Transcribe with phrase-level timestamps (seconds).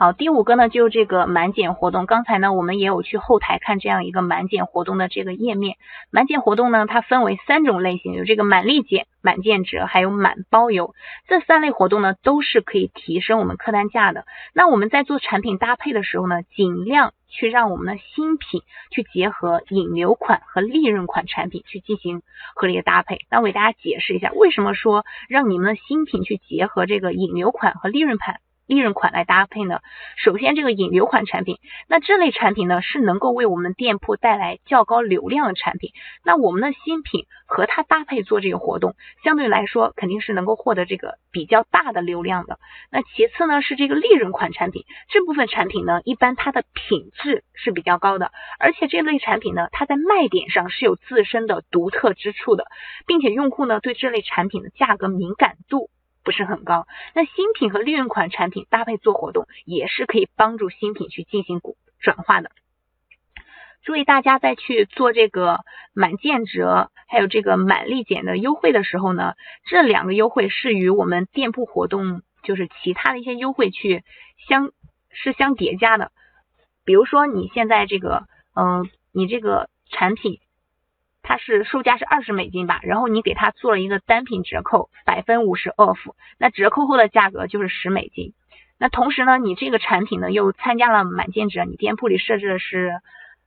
[0.00, 2.06] 好，第五个呢，就这个满减活动。
[2.06, 5.76] 刚才呢，我们也有去后台看这样一个满减活动的这个页面。
[6.10, 10.94] 满减活动呢，它分为三种类型，有这个满立减、满建折，还有满包邮。
[11.28, 14.24] 这三类活动呢，都是可以提升我们客单价的。
[14.54, 22.22] 那我们在做产品搭配的时候呢，尽量去让我们的新品去结合引流款和利润款产品去进行
[22.54, 23.18] 合理的搭配。
[23.30, 28.40] 那我给大家解释一下，为什么说让你们的新品去结合这个引流款和利润款？
[28.70, 29.80] 利润款来搭配呢？
[30.16, 35.90] 首先，这个引流款产品，那这类产品呢是能够为我们店铺带来较高流量的产品。
[36.24, 38.94] 那我们的新品和它搭配做这个活动，
[39.24, 42.60] 相对来说肯定是能够获得这个比较大的流量的。
[42.92, 48.30] 那其次呢是这个利润款产品，这部分产品呢一般它的品质是比较高的，
[48.60, 52.66] 而且这类产品呢它在卖点上是有自身的独特之处的，
[53.08, 55.90] 并且用户呢对这类产品的价格敏感度。
[56.22, 61.60] 不是很高，那新品和利润款产品搭配做活动，也是可以帮助新品去进行
[61.98, 62.50] 转化的。
[63.82, 65.60] 注意大家在去做这个
[65.94, 74.04] 满建折，还有这个满立减的优惠的时候呢，这两个优惠是与我们店铺活动，就是其他的一些优惠去
[74.48, 74.72] 相
[75.10, 76.12] 是相叠加的。
[76.84, 80.40] 比如说你现在这个，嗯，你这个产品。
[81.22, 85.98] 它是售价是二十美金吧，然后你给它做了一个单品折扣，百分五十 off，
[86.38, 88.32] 那折扣后的价格就是十美金。
[88.78, 92.94] 那同时呢，你这个产品呢又参加了满件折，你店铺里设置的是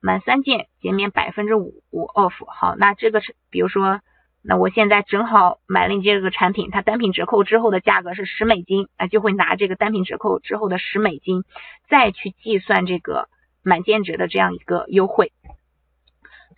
[0.00, 2.32] 满三件减免百分之五 off。
[2.46, 4.00] 好，那这个是比如说，
[4.42, 11.42] 那我现在正好买了你这个产品，它单品折扣之后的价格是十美金，那就会拿这个单品折扣之后的十美金
[11.90, 13.28] 再去计算这个
[13.64, 15.32] 满件折的这样一个优惠。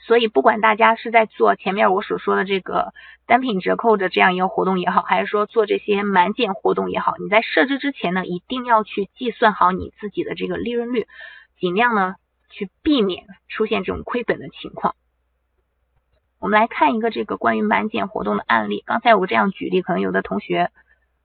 [0.00, 2.94] 所以，不管大家是在做前面我所说的这个
[3.26, 11.06] 单品折扣的这样一个活动也好，还是说做这些满减活动也好，你在设置之前呢，一定要去计算好你自己的这个利润率，
[11.58, 12.14] 尽量呢
[12.48, 14.94] 去避免出现这种亏本的情况。
[16.40, 18.84] 我们来看一个这个关于满减活动的案例。
[18.86, 20.70] 刚才我这样举例，可能有的同学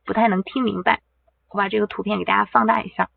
[0.03, 1.01] 不太能听明白，
[1.49, 3.09] 我把这个图片给大家放大一下。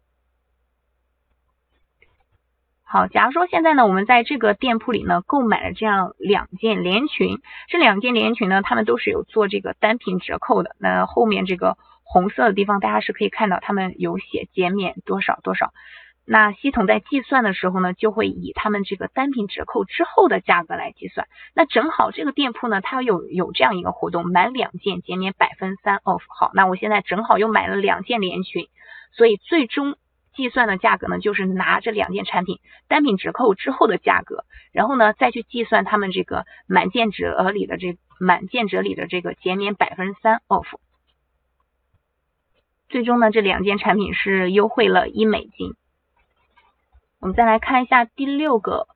[2.89, 10.77] 好，假如说现在呢，我们在这个店铺里呢购买了这样两件连裙，这两件连裙呢，他们都是有做这个单品折扣的。
[10.79, 15.73] 那后面这个红色的地方，大家是可以看到他们有写减免多少多少。
[16.25, 21.27] 那系统在计算的时候呢，就会以他们这个单品折扣之后的价格来计算。
[21.57, 26.23] 那正好这个店铺呢，它有有这样一个活动，满两件减免百分三 off。
[26.29, 28.69] 好，那我现在正好又买了两件连裙，
[29.11, 29.97] 所以最终。
[30.37, 32.59] 计算的价格呢，就是拿这两件产品
[32.89, 40.67] 单品折扣之后的价格，然后呢再去计算他们这个满件折里的这满件折里的这个减免百分之三 off，
[42.89, 45.73] 最终呢这两件产品是优惠了一美金。
[47.19, 48.87] 我们再来看一下第六个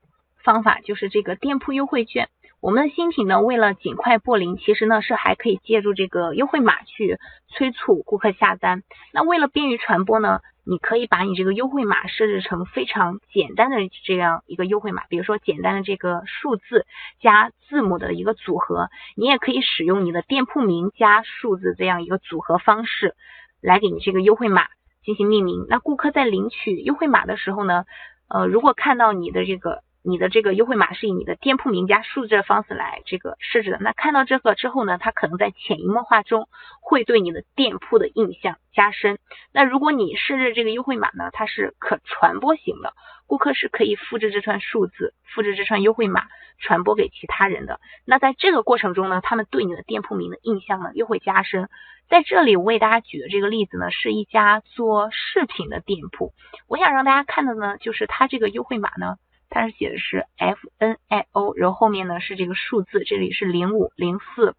[0.45, 2.29] 方法，就是这个店铺优惠券。
[2.61, 7.19] 我们的新品呢，为了尽快破零，其实呢是还可以借助这个优惠码去
[7.49, 8.83] 催促顾客下单。
[9.15, 10.41] 那为了便于传播呢？
[10.71, 16.87] 你可以把你这个优惠码设置成非常简单的这样一个优惠码，比如说简单的这个数字
[17.21, 18.89] 加字母的一个组合。
[19.17, 23.17] 你也可以使用你的店铺名加数字这样一个组合方式
[23.61, 24.69] 来给你这个优惠码
[25.03, 25.67] 进行命名。
[25.69, 27.85] 那顾客在领取优惠码的时候呢，
[28.29, 29.83] 呃，如果看到你的这个。
[30.03, 33.79] 你的这个优惠码是以你的店铺名加数字的方式来这个设置的。
[33.81, 36.49] 那看到这个之后呢，它可能在潜移默化中
[36.81, 39.19] 会对你的店铺的印象加深。
[39.53, 42.95] 那如果你设置这个优惠码呢，它是可传播型的，
[43.27, 46.23] 顾客是可以复制这串数字、复制这串优惠码
[46.59, 47.79] 传播给其他人的。
[48.07, 51.69] 那在这个过程中呢，他们对你的店铺名的印象呢又会加深。
[52.09, 56.33] 在这里我为大家举的这个例子呢，是一家做饰品的店铺。
[56.67, 59.17] 我想让大家看的呢，就是它这个优惠码呢。
[59.51, 64.55] 它是写的是 F N I O，然后后面呢是这个数字，这里是零五零四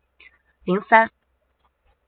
[0.65, 1.09] 零三。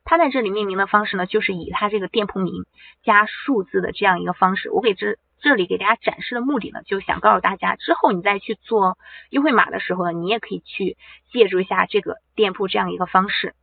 [0.04, 2.66] 它在这里命名的方式呢，就是以它这个店铺名
[3.02, 4.70] 加数字的这样一个方式。
[4.70, 8.98] 我给这这里给大家展示的目的呢，就想告诉大家，之后你再去做
[9.30, 10.98] 优惠码的时候呢，你也可以去
[11.32, 13.56] 借助一下这个店铺这样一个方式。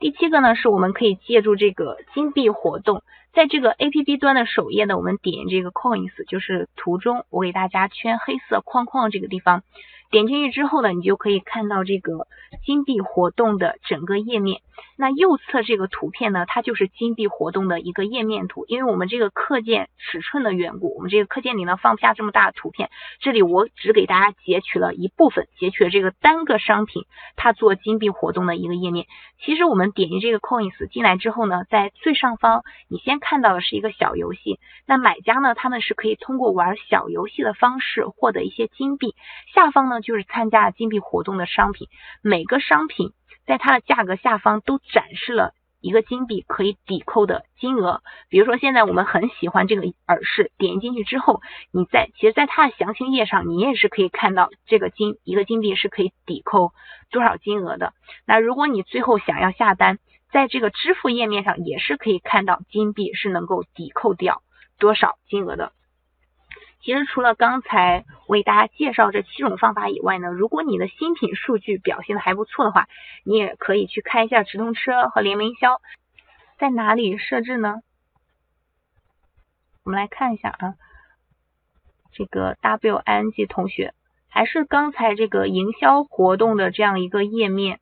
[0.00, 3.02] 第七个呢，是我们可以借助这个金币活动，
[3.32, 9.64] 在这个 A P P 端的首页呢，我们点这个 Coins，就是图中我给大家圈黑色框框这个地方，
[10.10, 12.26] 点进去之后呢，你就可以看到这个
[12.64, 14.60] 金币活动的整个页面。
[14.96, 18.64] 那右侧这个图片呢，它就是金币活动的一个页面图。
[18.68, 22.90] 因为我们这个课件尺寸的缘故，我们这个课件里呢放不下这么大的图片，
[23.20, 27.04] 这里我只给大家截取了一部分，截取了这个单个商品
[27.36, 29.06] 它做金币活动的一个页面。
[29.44, 39.14] 其实我们点击这个 Coins 进来之后呢，在最上方你先看到的是一个小游戏，那买家呢他们是可以通过玩小游戏的方式获得一些金币，
[39.54, 41.88] 下方呢就是参加金币活动的商品，
[42.22, 43.12] 每个商品。
[43.46, 51.40] 在它的价格下方都展示了一个金币可以抵扣的金额，比如说现在我们很喜欢这个耳饰，点进去之后，
[51.72, 56.72] 你在其实，在它的详情页上，你也是可以看到这个金一个金币是可以抵扣
[57.10, 57.94] 多少金额的。
[58.26, 59.98] 那如果你最后想要下单，
[60.30, 64.42] 在这个支付页面上也是可以看到金币是能够抵扣掉
[64.78, 65.72] 多少金额的。
[66.80, 72.88] 其实除了刚才为大家介绍这七种方法以外呢，如果你的新品数据表现的还不错的话，
[73.24, 75.80] 你也可以去看一下直通车和联名销
[76.58, 77.82] 在哪里设置呢？
[79.84, 80.74] 我们来看一下啊，
[82.12, 83.92] 这个 WING 同学
[84.28, 87.80] 还是刚才这个营销活动的这样一个页面，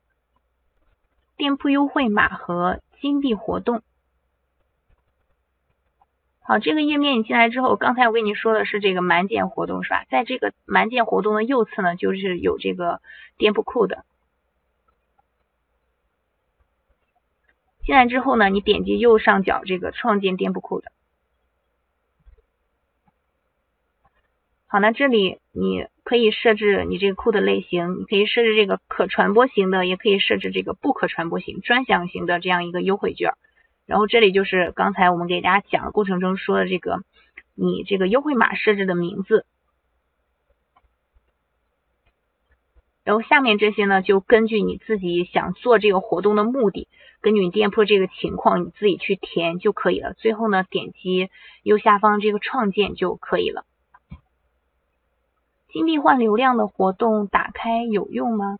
[1.35, 3.83] 店铺优惠码和金币活动。
[6.47, 10.05] 好，这个页面你进来之后，刚才我跟你说的是这个满减活动是吧？
[10.09, 13.01] 在这个满减活动的右侧呢，就是有这个
[13.37, 14.05] 店铺库的。
[17.83, 20.89] 进来之后呢，你点击右上角这个创建店铺库的。
[24.67, 33.33] 好，那这里你可以设置你这个库的类型，你可以设置这个可传播型的，也可以设置这个不可传播型、专享型的这样一个优惠券。
[33.87, 36.99] 然后这里就是刚才我们给大家讲的过程中说的这个，
[37.55, 39.45] 你这个优惠码设置的名字，
[43.03, 46.89] 然后下面这些呢，就根据你自己想做这个活动的目的，
[47.21, 50.13] 根据你店铺这个情况，你自己去填就可以了。
[50.15, 51.29] 最后呢，点击
[51.63, 53.65] 右下方这个创建就可以了。
[55.71, 58.57] 金币换流量的活动打开有用吗？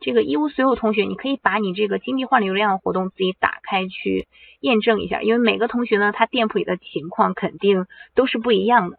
[0.00, 4.28] 这个一无所有同学，你可以把你这个金币换流量活动自己打开去
[4.60, 8.98] 验证一下，因为每个同学呢，他店铺里的情况肯定都是不一样的。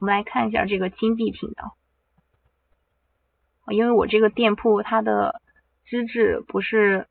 [0.00, 1.76] 我们来看一下这个金币频道，
[3.68, 5.40] 因为我这个店铺它的
[5.88, 7.06] 资质不是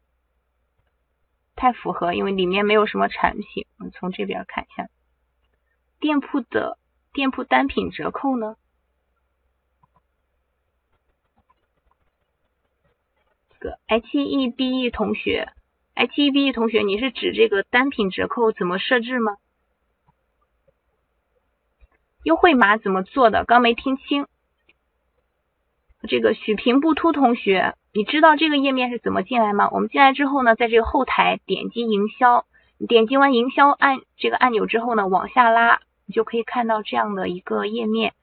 [1.56, 3.66] 太符合，因为里面没有什么产品。
[3.78, 4.90] 我们从这边看一下
[6.02, 6.78] 店铺的。
[7.20, 8.56] 店铺单品折扣呢？
[13.50, 15.52] 这个 H E B E 同学
[15.96, 19.36] ，H E B E 同学，你是指这个单品折扣怎么设置吗？
[22.24, 23.44] 优惠码怎么做的？
[23.44, 24.26] 刚没听清。
[26.08, 29.68] 这个许平不秃同学，你知道这个页面是怎么进来吗？
[29.74, 32.46] 我们进来之后呢，在这个后台点击营销，
[32.88, 35.82] 点击完营销按这个按钮之后呢，往下拉。
[36.10, 38.16] 你就可以看到这样的一个页面，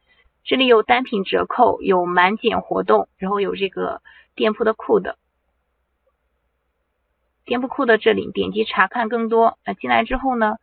[0.43, 4.03] 这里有单品折扣，有满减活动，然后有这个
[4.35, 5.17] 店铺的库的，
[7.45, 9.57] 店铺库的这里点击查看更多。
[9.65, 10.57] 那进来之后呢，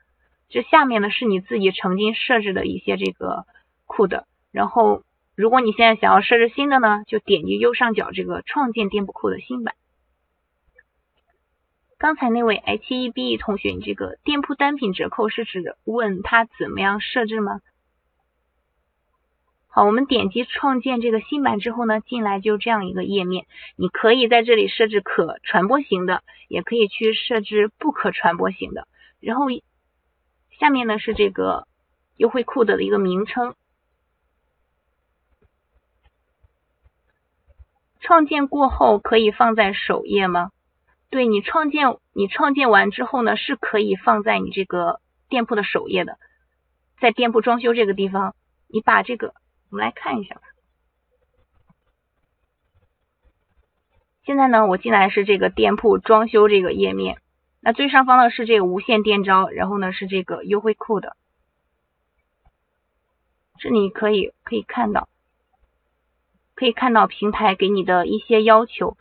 [0.50, 3.46] 这下面呢是你自己曾经设置的一些这个
[3.86, 5.04] 库的，然后
[5.34, 9.76] 如果你现在想要设置新的呢，就点击右上角这个创建店铺库的新版。
[12.04, 17.62] 刚才那位 H E B 同学，你这个店铺单品折扣是指问他怎么样设置吗？
[19.70, 23.46] 好，我们点击创建这个新版之后呢，进来就这样一个页面，
[23.78, 28.86] 你可以在这里设置可传播型的，也可以去设置不可传播型的。
[29.22, 29.46] 然后
[30.60, 31.70] 下面呢是这个
[32.18, 33.56] 优惠库的一个名称。
[38.02, 40.52] 创建过后可以放在首页吗？
[41.14, 46.18] 对你创建，你创建完之后呢，是可以放在你这个店铺的首页的，
[47.00, 48.36] 在店铺装修这个地方，
[48.68, 49.36] 你把这个，
[49.70, 50.42] 我们来看一下。
[54.24, 57.22] 现在呢，我进来是这个店铺装修这个页面，
[57.60, 61.16] 那最上方呢是这个无线店招，然后呢是这个优惠库的，
[63.60, 65.08] 这里可以可以看到，
[66.56, 68.98] 可以看到平台给你的一些要求。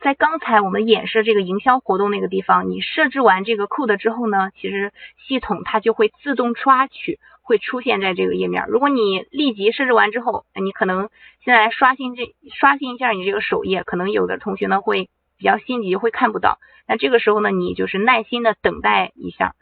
[0.00, 4.92] 在刚才我们演示这个营销活动那个地方，你设置完这个 code 之后呢，其实
[5.26, 8.64] 系统它就会自动抓取，会出现在这个页面。
[8.68, 11.10] 如果你立即设置完之后，你可能
[11.44, 16.58] 现在刷新这刷新一下你这个首页，可能有的同学呢会比较心急，会看不到。
[16.86, 19.54] 那这个时候呢，你就是耐心的等待一下，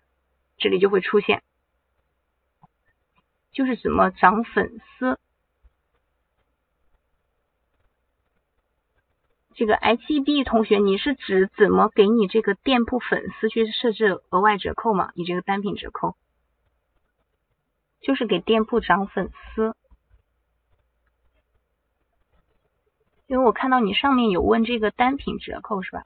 [0.59, 1.43] 这里就会出现，
[3.53, 5.19] 就是怎么涨粉丝。
[9.55, 15.13] 这个 H E B 同学，你是指怎么给你这个店铺粉丝去设置额外折扣吗？
[15.15, 16.17] 你这个单品折扣，
[18.01, 19.75] 就是给店铺涨粉丝。
[23.27, 26.03] 因为我看到你上面有问这个单品折扣是吧？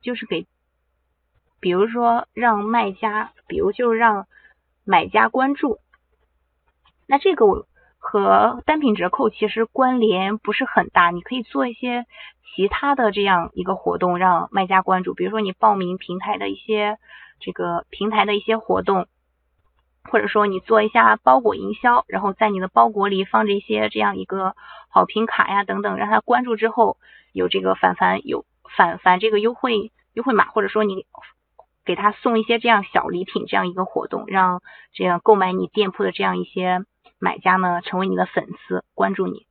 [0.00, 0.46] 就是给，
[1.60, 4.26] 比如说让卖家，比如就让
[4.84, 5.78] 买家关注，
[7.06, 7.66] 那这个我。
[8.10, 12.06] 和单品折扣其实关联不是很大，你可以做一些
[12.56, 15.12] 其他的这样一个活动，让卖家关注。
[15.12, 16.96] 比如说你报名平台的一些
[17.38, 19.08] 这个平台的一些活动，
[20.04, 24.54] 或者说你做一下包裹营销，然后在你的包裹里放着一些这样一个
[24.88, 26.96] 好评卡呀等等，让他关注之后
[27.34, 31.04] 有这个返返有返返这个优惠优惠码，或者说你
[31.84, 34.62] 给他送一些这样小礼品这样一个活动，让
[34.94, 36.86] 这样购买你店铺的这样一些。
[37.18, 39.47] 买家呢，成为你的粉丝，关注你。